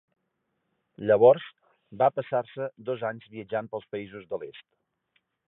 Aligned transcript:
Llavors 1.09 1.45
va 1.99 2.07
passar-se 2.15 2.71
dos 2.89 3.05
anys 3.11 3.29
viatjant 3.37 3.71
pels 3.77 3.87
països 3.95 4.27
de 4.33 4.43
l'est. 4.43 4.69